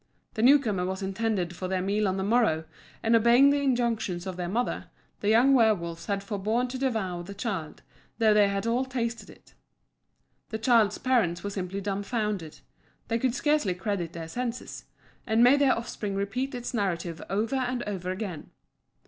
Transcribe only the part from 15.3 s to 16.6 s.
made their offspring repeat